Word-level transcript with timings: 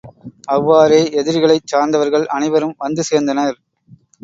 அவ்வாறே 0.47 0.99
எதிரிகளைச் 1.13 1.69
சார்ந்தவர்கள் 1.71 2.25
அனைவரும் 2.29 2.75
வந்து 2.79 3.03
சேர்ந்தனர். 3.11 3.57